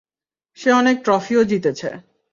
সে 0.57 0.69
অনেক 0.71 0.95
ট্রফিও 1.03 1.41
জিতেছে। 1.43 1.89